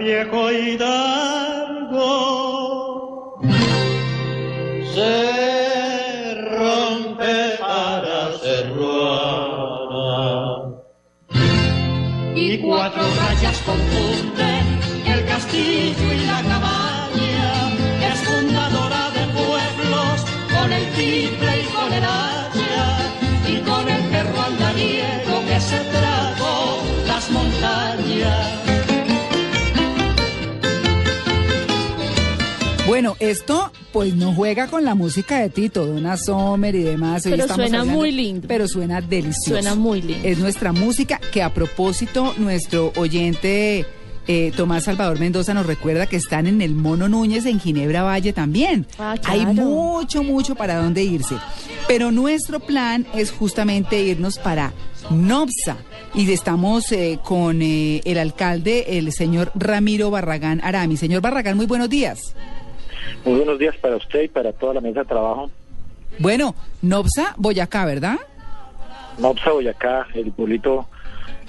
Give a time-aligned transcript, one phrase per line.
[0.00, 1.49] 也可以的
[33.18, 37.24] Bueno, esto pues no juega con la música de Tito, Donna Sommer y demás.
[37.26, 38.46] Hoy Pero suena hablando- muy lindo.
[38.48, 39.50] Pero suena delicioso.
[39.60, 40.26] Suena muy lindo.
[40.28, 43.84] Es nuestra música que a propósito nuestro oyente
[44.28, 48.32] eh, Tomás Salvador Mendoza nos recuerda que están en el Mono Núñez en Ginebra Valle
[48.32, 48.86] también.
[48.98, 51.34] Ah, Hay mucho, mucho para dónde irse.
[51.88, 54.72] Pero nuestro plan es justamente irnos para
[55.10, 55.78] Nopsa.
[56.14, 60.96] Y estamos eh, con eh, el alcalde, el señor Ramiro Barragán Arami.
[60.96, 62.34] Señor Barragán, muy buenos días.
[63.24, 65.50] Muy buenos días para usted y para toda la mesa de trabajo.
[66.18, 68.16] Bueno, Nopsa, Boyacá, ¿verdad?
[69.18, 70.88] Nopsa Boyacá, el pueblito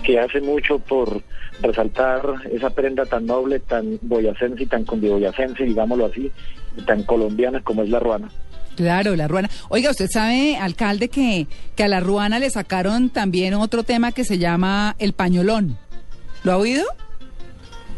[0.04, 1.22] que hace mucho por
[1.62, 6.32] resaltar esa prenda tan noble, tan boyacense y tan condiboyacense, digámoslo así,
[6.76, 8.30] y tan colombiana como es la ruana.
[8.76, 9.50] Claro, la ruana.
[9.70, 14.24] Oiga, usted sabe, alcalde, que, que a la ruana le sacaron también otro tema que
[14.24, 15.78] se llama el pañolón.
[16.44, 16.86] ¿Lo ha oído?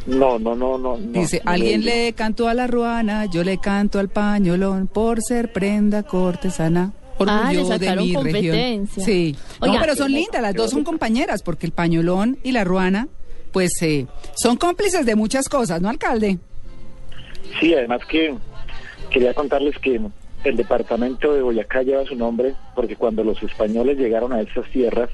[0.06, 0.98] No, no, no, no.
[0.98, 2.06] no, Dice, no alguien le...
[2.06, 6.92] le cantó a la ruana, yo le canto al pañolón por ser prenda cortesana.
[7.20, 8.56] Ah, le orgullo de sacaron mi región.
[8.56, 9.06] competencia.
[9.06, 9.36] Sí.
[9.62, 13.08] no, pero son lindas, las dos son compañeras, porque el pañolón y la ruana,
[13.52, 16.40] pues, eh, son cómplices de muchas cosas, ¿no, alcalde?
[17.60, 18.36] Sí, además que
[19.10, 20.02] quería contarles que
[20.44, 25.10] el departamento de Boyacá lleva su nombre porque cuando los españoles llegaron a estas tierras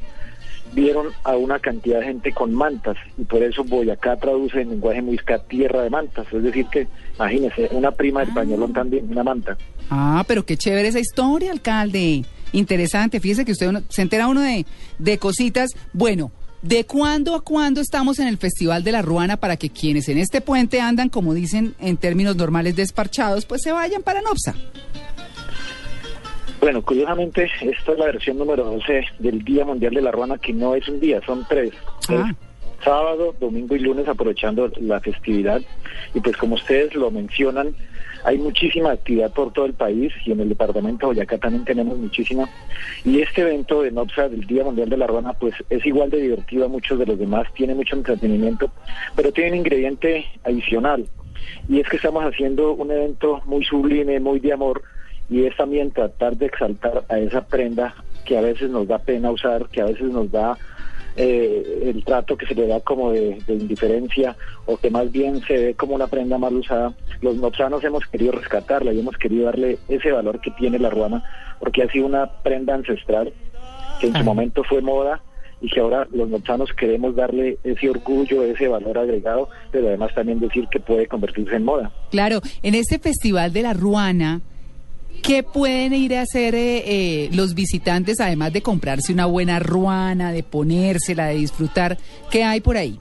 [0.74, 5.02] vieron a una cantidad de gente con mantas y por eso Boyacá traduce en lenguaje
[5.02, 9.58] muisca tierra de mantas, es decir que imagínense, una prima del pañolón también, una manta.
[9.90, 12.24] Ah, pero qué chévere esa historia, alcalde.
[12.52, 13.20] Interesante.
[13.20, 14.66] Fíjese que usted uno- se entera uno de,
[14.98, 15.72] de cositas.
[15.94, 16.32] Bueno,
[16.62, 20.18] ¿de cuándo a cuándo estamos en el Festival de la Ruana para que quienes en
[20.18, 24.56] este puente andan, como dicen en términos normales, desparchados, pues se vayan para Nopsa?
[26.60, 30.54] Bueno, curiosamente, esta es la versión número 12 del Día Mundial de la Ruana, que
[30.54, 31.72] no es un día, son tres.
[32.10, 32.30] Ah.
[32.30, 32.50] Es
[32.84, 35.62] sábado, domingo y lunes, aprovechando la festividad.
[36.14, 37.76] Y pues como ustedes lo mencionan,
[38.24, 41.98] hay muchísima actividad por todo el país y en el departamento de Boyacá también tenemos
[41.98, 42.50] muchísima.
[43.06, 46.22] Y este evento de NOPSA del Día Mundial de la Ruana, pues es igual de
[46.22, 48.72] divertido a muchos de los demás, tiene mucho entretenimiento,
[49.16, 51.08] pero tiene un ingrediente adicional.
[51.70, 54.82] Y es que estamos haciendo un evento muy sublime, muy de amor,
[55.30, 57.94] y es también tratar de exaltar a esa prenda
[58.26, 60.58] que a veces nos da pena usar, que a veces nos da
[61.16, 64.36] eh, el trato que se le da como de, de indiferencia
[64.66, 66.94] o que más bien se ve como una prenda mal usada.
[67.22, 71.24] Los nopsanos hemos querido rescatarla y hemos querido darle ese valor que tiene la ruana
[71.60, 73.34] porque ha sido una prenda ancestral
[74.00, 74.24] que en su Ah.
[74.24, 75.22] momento fue moda
[75.62, 80.40] y que ahora los nopsanos queremos darle ese orgullo, ese valor agregado, pero además también
[80.40, 81.92] decir que puede convertirse en moda.
[82.12, 84.40] Claro, en este Festival de la Ruana,
[85.22, 90.32] ¿qué pueden ir a hacer eh, eh, los visitantes, además de comprarse una buena ruana,
[90.32, 91.98] de ponérsela, de disfrutar?
[92.32, 93.00] ¿Qué hay por ahí?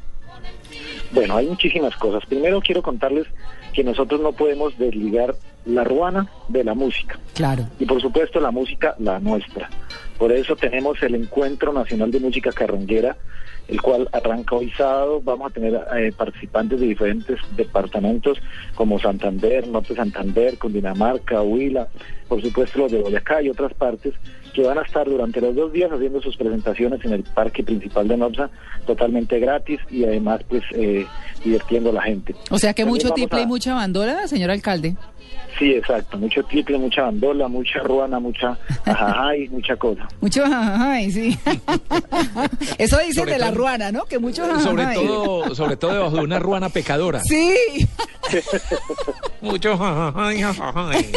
[1.13, 2.25] Bueno, hay muchísimas cosas.
[2.29, 3.27] Primero quiero contarles
[3.73, 5.35] que nosotros no podemos desligar
[5.65, 7.67] la ruana de la música Claro.
[7.79, 9.69] y por supuesto la música la nuestra.
[10.19, 13.17] Por eso tenemos el Encuentro Nacional de Música Carranguera,
[13.69, 15.21] el cual arranca hoy sábado.
[15.23, 18.39] Vamos a tener eh, participantes de diferentes departamentos
[18.75, 21.89] como Santander, Norte Santander, Cundinamarca, Huila,
[22.29, 24.15] por supuesto los de Boyacá y otras partes
[24.55, 28.09] que van a estar durante los dos días haciendo sus presentaciones en el parque principal
[28.09, 28.51] de Nopsa
[28.87, 31.07] totalmente gratis y además pues eh,
[31.45, 32.35] divirtiendo a la gente.
[32.51, 34.97] O sea que También mucho tiple a- y mucha bandola, señor alcalde.
[35.59, 36.17] Sí, exacto.
[36.19, 40.09] Mucho triple, mucha bandola, mucha ruana, mucha ajajay, mucha cosa.
[40.21, 41.39] Mucho jajajay, sí.
[42.79, 44.05] Eso dicen de la ruana, ¿no?
[44.07, 45.07] Que mucho Sobre jajajay.
[45.07, 47.21] todo, sobre todo debajo de una ruana pecadora.
[47.25, 47.55] Sí.
[49.41, 51.13] Mucho jajajay, jajajay.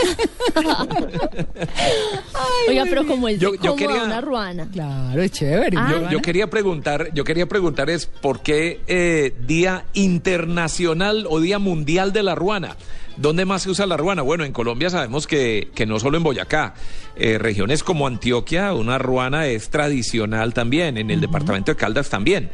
[2.67, 4.67] Oiga, pero como es Yo- de yo quería- una ruana.
[4.71, 5.77] Claro, es chévere.
[5.77, 5.87] Ah.
[5.91, 11.59] Yo, yo quería preguntar, yo quería preguntar es por qué eh, Día Internacional o Día
[11.59, 12.75] Mundial de la Ruana.
[13.21, 14.23] ¿Dónde más se usa la ruana?
[14.23, 16.73] Bueno, en Colombia sabemos que, que no solo en Boyacá,
[17.15, 22.49] eh, regiones como Antioquia, una ruana es tradicional también, en el departamento de Caldas también.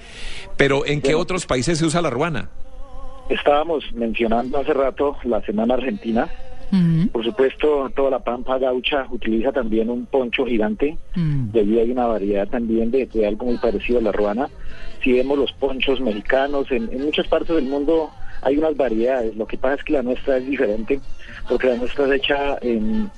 [0.57, 1.21] Pero ¿en qué Bueno.
[1.21, 2.49] otros países se usa la ruana?
[3.29, 6.27] Estábamos mencionando hace rato la Semana Argentina.
[7.13, 10.97] Por supuesto, toda la pampa gaucha utiliza también un poncho gigante.
[11.15, 11.51] Mm.
[11.51, 14.49] De allí hay una variedad también de, de algo muy parecido a la ruana.
[15.01, 18.09] Si vemos los ponchos mexicanos, en, en muchas partes del mundo
[18.41, 19.35] hay unas variedades.
[19.35, 20.99] Lo que pasa es que la nuestra es diferente,
[21.47, 23.09] porque la nuestra es hecha en-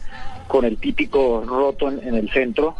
[0.48, 2.76] con el típico roto en, el centro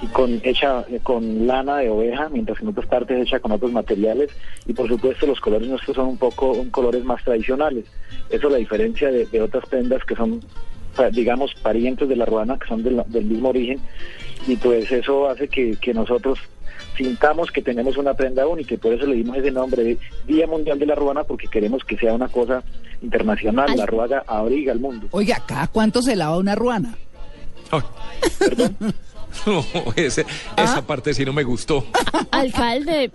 [0.00, 3.40] y con hecha eh, con lana de oveja, mientras que en otras partes es hecha
[3.40, 4.30] con otros materiales.
[4.66, 7.84] Y por supuesto los colores nuestros son un poco colores más tradicionales.
[8.30, 10.40] Eso es la diferencia de, otras prendas que son
[11.12, 13.80] digamos, parientes de la ruana, que son de la- del mismo origen,
[14.46, 16.38] y pues eso hace que nosotros
[16.96, 20.46] sintamos que tenemos una prenda única, y por eso le dimos ese nombre de Día
[20.46, 22.62] Mundial de la Ruana, porque queremos que sea una cosa
[23.02, 23.76] internacional, Ay.
[23.76, 25.08] la ruana abriga al mundo.
[25.10, 26.94] Oiga, ¿cada cuánto se lava una ruana?
[27.70, 27.80] Ay.
[29.46, 29.64] No,
[29.96, 30.26] ese-
[30.58, 31.86] esa parte sí no me gustó.
[32.30, 33.10] Alcalde,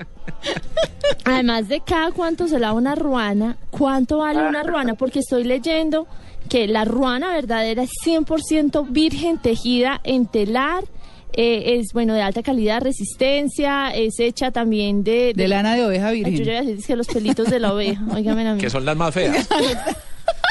[1.26, 4.96] además de cada cuánto se lava una ruana, ¿cuánto vale una ruana?
[4.96, 6.08] Porque estoy leyendo
[6.50, 10.86] que la ruana verdadera es 100% virgen, tejida en telar,
[11.34, 15.34] eh, es bueno de alta calidad, resistencia, es hecha también de...
[15.36, 16.46] De lana de oveja Ay, yo virgen.
[16.46, 18.62] ya decir que los pelitos de la oveja, óigame a mí.
[18.62, 19.48] Que son las más feas.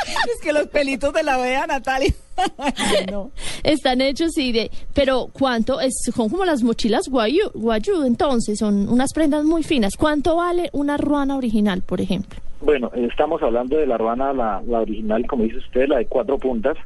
[0.06, 2.12] Es que los pelitos de la oveja, Natalia.
[2.58, 3.30] Ay, no.
[3.62, 4.70] Están hechos y de...
[4.94, 5.80] Pero ¿cuánto?
[5.80, 9.94] Es, son como las mochilas guayú, guayú, entonces, son unas prendas muy finas.
[9.96, 12.40] ¿Cuánto vale una ruana original, por ejemplo?
[12.60, 16.38] Bueno, estamos hablando de la ruana, la, la original, como dice usted, la de cuatro
[16.38, 16.76] puntas.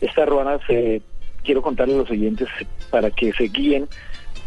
[0.00, 1.02] Esta ruana, se,
[1.44, 2.48] quiero contarle a los oyentes
[2.90, 3.88] para que se guíen,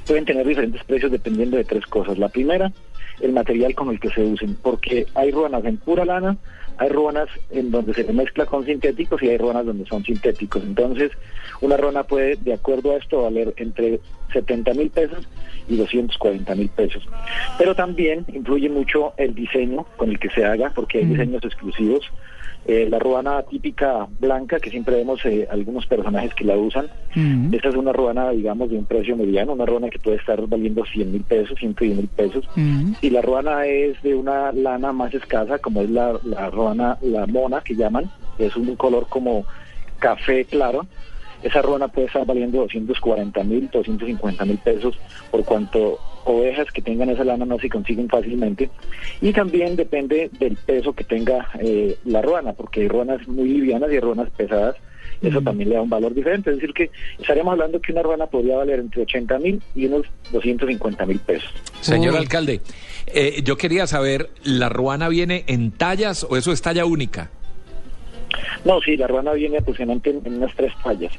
[0.05, 2.17] pueden tener diferentes precios dependiendo de tres cosas.
[2.17, 2.71] La primera,
[3.19, 6.37] el material con el que se usen, porque hay ruanas en pura lana,
[6.77, 10.63] hay ruanas en donde se mezcla con sintéticos y hay ruanas donde son sintéticos.
[10.63, 11.11] Entonces,
[11.61, 13.99] una ruana puede, de acuerdo a esto, valer entre
[14.33, 15.27] 70 mil pesos
[15.67, 17.07] y 240 mil pesos.
[17.57, 22.05] Pero también influye mucho el diseño con el que se haga, porque hay diseños exclusivos.
[22.67, 27.53] Eh, la ruana típica blanca, que siempre vemos eh, algunos personajes que la usan, Mm.
[27.53, 30.83] esta es una ruana, digamos, de un precio mediano, una ruana que puede estar valiendo
[30.85, 32.45] 100 mil pesos, 110 mil pesos.
[32.55, 32.93] Mm.
[33.01, 37.27] Y la ruana es de una lana más escasa, como es la, la ruana, la
[37.27, 38.09] mona que llaman,
[38.39, 39.45] es un color como
[39.99, 40.85] café claro.
[41.43, 44.97] Esa ruana puede estar valiendo 240 mil, 250 mil pesos,
[45.29, 48.69] por cuanto ovejas que tengan esa lana no se consiguen fácilmente.
[49.21, 53.91] Y también depende del peso que tenga eh, la ruana, porque hay ruanas muy livianas
[53.91, 54.75] y hay ruanas pesadas.
[55.21, 56.49] Eso también le da un valor diferente.
[56.51, 60.05] Es decir, que estaríamos hablando que una ruana podría valer entre 80 mil y unos
[60.31, 61.49] 250 mil pesos.
[61.81, 62.19] Señor Uy.
[62.19, 62.61] alcalde,
[63.07, 67.29] eh, yo quería saber, ¿la ruana viene en tallas o eso es talla única?
[68.63, 71.13] No, sí, la ruana viene aproximadamente en, en unas tres tallas.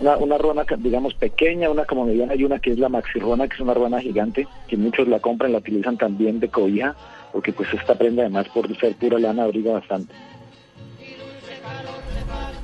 [0.00, 3.54] Una, una ruana, digamos, pequeña, una como mediana y una que es la maxirruana, que
[3.54, 6.96] es una ruana gigante, que muchos la compran, la utilizan también de cobija,
[7.32, 10.14] porque pues esta prenda además por ser pura lana abriga bastante.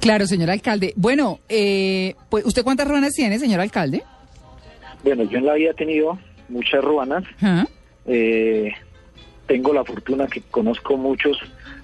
[0.06, 0.92] Claro, señor alcalde.
[0.94, 4.04] Bueno, eh, pues, ¿usted cuántas ruanas tiene, señor alcalde?
[5.02, 6.16] Bueno, yo en la vida he tenido
[6.48, 7.66] muchas ruanas, ¿Ah?
[8.06, 8.70] eh,
[9.48, 11.36] tengo la fortuna que conozco muchos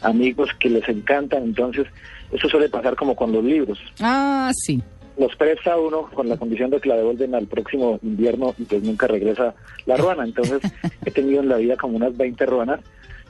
[0.03, 1.89] amigos que les encantan, entonces
[2.31, 3.81] eso suele pasar como con los libros.
[3.99, 4.81] Ah, sí.
[5.19, 8.85] los presta uno con la condición de que la devuelven al próximo invierno y pues
[8.85, 9.53] nunca regresa
[9.85, 10.23] la ruana.
[10.23, 10.61] Entonces
[11.05, 12.79] he tenido en la vida como unas 20 ruanas,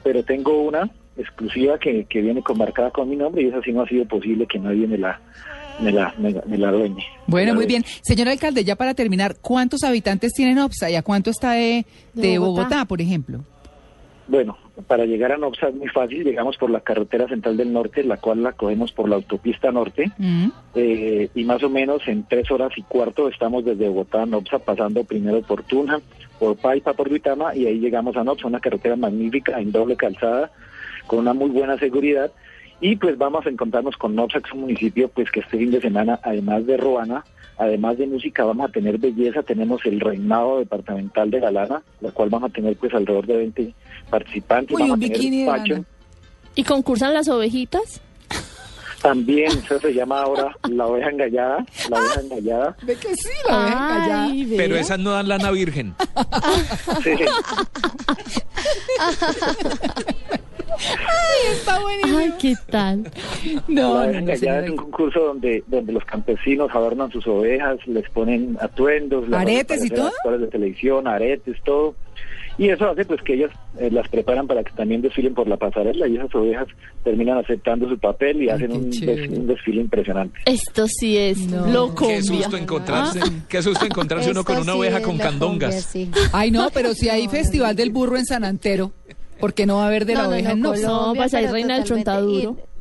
[0.03, 3.71] pero tengo una exclusiva que, que viene con- marcada con mi nombre y esa sí
[3.71, 5.19] no ha sido posible que nadie me la
[5.81, 7.03] me la, me, me la dueñe.
[7.25, 7.83] Bueno, la muy bien.
[8.03, 12.21] Señor alcalde, ya para terminar, ¿cuántos habitantes tiene Nopsa y a cuánto está de, De
[12.29, 12.61] de Bogotá.
[12.63, 13.39] Bogotá, por ejemplo?
[14.27, 14.55] Bueno,
[14.87, 18.17] para llegar a Nopsa es muy fácil, llegamos por la carretera central del norte, la
[18.17, 20.47] cual la cogemos por la autopista norte, Mm.
[20.75, 24.59] eh, y más o menos en tres horas y cuarto estamos desde Bogotá a Nopsa,
[24.59, 25.99] pasando primero por Tunja,
[26.39, 30.51] por Paipa, por Duitama, y ahí llegamos a Nopsa, una carretera magnífica en doble calzada,
[31.07, 32.31] con una muy buena seguridad,
[32.83, 36.19] y pues vamos a encontrarnos con es un municipio pues que este fin de semana,
[36.21, 37.23] además de Roana,
[37.57, 42.29] además de música, vamos a tener belleza, tenemos el reinado departamental de Galana, la cual
[42.29, 43.73] vamos a tener pues alrededor de 20
[44.09, 45.85] participantes, Uy, vamos un a tener de fashion.
[46.55, 48.01] ¿Y concursan las ovejitas?
[49.01, 52.75] También eso se llama ahora la oveja engallada, la oveja engallada.
[52.83, 54.25] Ve que sí, la oveja engallada.
[54.25, 54.53] Ay.
[54.57, 55.95] Pero esas no dan lana virgen.
[57.01, 57.11] Sí.
[61.51, 62.17] Está buenísimo.
[62.17, 63.03] Ay, ¿qué tal?
[63.67, 64.63] No, no, no, señora.
[64.65, 69.89] es un concurso donde, donde los campesinos adornan sus ovejas, les ponen atuendos, ¿Aretes y
[69.89, 70.07] todo?
[70.07, 71.95] actores de televisión, aretes, todo.
[72.55, 73.49] Y eso hace pues que ellas
[73.79, 76.67] eh, las preparan para que también desfilen por la pasarela y esas ovejas
[77.03, 80.39] terminan aceptando su papel y Ay, hacen un, des- un desfile impresionante.
[80.45, 81.65] Esto sí es No.
[81.65, 82.17] Locombia.
[82.17, 85.87] Qué susto encontrarse, Ah, qué susto encontrarse uno con una sí oveja con candongas.
[85.91, 86.29] cumbia, sí.
[86.31, 88.91] Ay, no, pero si hay Festival del Burro en San Antero,
[89.43, 91.07] ¿por qué no va a haber de la No, no, oveja no, en Colombia, Nopsa?
[91.07, 92.55] No, pues ahí reina el chontaduro.
[92.57, 92.73] Y-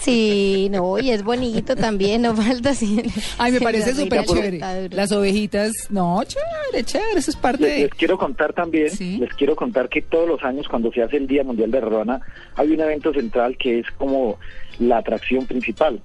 [0.00, 3.02] Sí, no, y es bonito también, no falta así.
[3.38, 4.88] Ay, me parece la súper chévere.
[4.90, 7.78] Las ovejitas, no, chévere, chévere, eso es parte Les, de...
[7.82, 9.18] les quiero contar también, Sí.
[9.18, 12.20] les quiero contar que todos los años cuando se hace el Día Mundial de Ruana,
[12.54, 14.38] hay un evento central que es como
[14.78, 16.00] la atracción principal.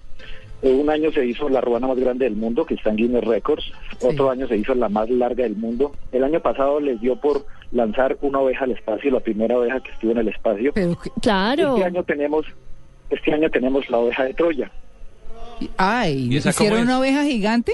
[0.62, 3.24] Eh, Un año se hizo la ruana más grande del mundo, que está en Guinness
[3.24, 3.72] Records.
[4.02, 5.94] Otro año se hizo la más larga del mundo.
[6.12, 9.92] El año pasado les dio por lanzar una oveja al espacio, la primera oveja que
[9.92, 10.72] estuvo en el espacio.
[10.74, 11.76] Pero, Claro.
[11.76, 12.46] Este año tenemos,
[13.10, 14.72] este año tenemos la oveja de Troya.
[15.78, 16.86] ay, ¿Y ¿hicieron es?
[16.86, 17.74] una oveja gigante?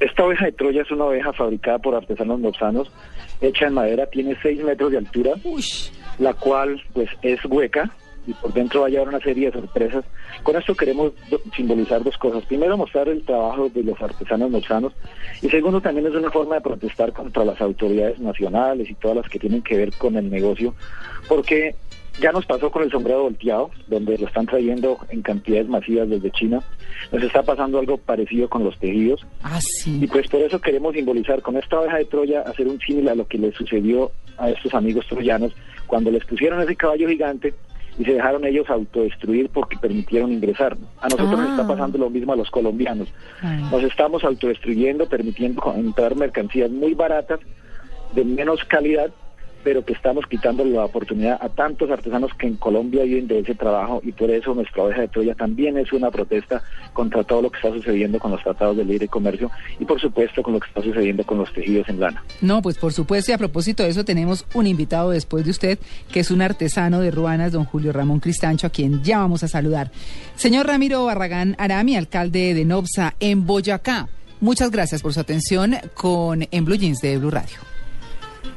[0.00, 2.90] Esta oveja de Troya es una oveja fabricada por artesanos nopsanos,
[3.40, 5.64] hecha en madera, tiene 6 metros de altura, Uy,
[6.18, 7.90] la cual pues es hueca
[8.26, 10.04] y por dentro va a llevar una serie de sorpresas.
[10.42, 11.12] Con esto queremos
[11.56, 12.44] simbolizar dos cosas.
[12.44, 14.92] Primero, mostrar el trabajo de los artesanos nopsanos
[15.42, 19.28] y segundo, también es una forma de protestar contra las autoridades nacionales y todas las
[19.28, 20.74] que tienen que ver con el negocio,
[21.28, 21.74] porque
[22.20, 26.30] ya nos pasó con el sombrero volteado, donde lo están trayendo en cantidades masivas desde
[26.30, 26.62] China.
[27.10, 29.26] Nos está pasando algo parecido con los tejidos.
[29.42, 30.06] ah, Y sí.
[30.06, 33.26] pues por eso queremos simbolizar con esta oveja de Troya, hacer un símil a lo
[33.26, 35.52] que le sucedió a estos amigos troyanos
[35.86, 37.52] cuando les pusieron ese caballo gigante
[37.98, 40.76] y se dejaron ellos autodestruir porque permitieron ingresar.
[41.00, 41.50] A nosotros nos Ah.
[41.52, 43.08] está pasando lo mismo a los colombianos.
[43.42, 43.68] Ah.
[43.70, 47.40] Nos estamos autodestruyendo, permitiendo entrar mercancías muy baratas,
[48.14, 49.10] de menos calidad,
[49.64, 53.54] pero que estamos quitando la oportunidad a tantos artesanos que en Colombia viven de ese
[53.54, 57.50] trabajo y por eso nuestra oveja de Troya también es una protesta contra todo lo
[57.50, 60.68] que está sucediendo con los tratados de libre comercio y por supuesto con lo que
[60.68, 62.22] está sucediendo con los tejidos en lana.
[62.42, 65.78] No, pues por supuesto, y a propósito de eso, tenemos un invitado después de usted,
[66.12, 69.48] que es un artesano de ruanas, don Julio Ramón Cristancho, a quien ya vamos a
[69.48, 69.90] saludar.
[70.36, 74.08] Señor Ramiro Barragán Arami, alcalde de Nobsa, en Boyacá,
[74.40, 77.73] muchas gracias por su atención con En Blue Jeans de Blue Radio.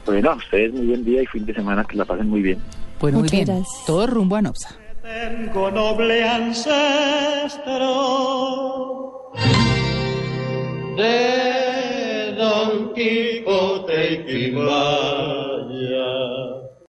[0.07, 2.59] Bueno, a ustedes muy buen día y fin de semana, que la pasen muy bien.
[2.99, 3.85] Bueno, muy bien, gracias.
[3.85, 4.69] todo rumbo a Nobsa.
[5.03, 7.73] Tengo noble ancestro
[10.95, 15.47] de Don Quijote y Quimbal.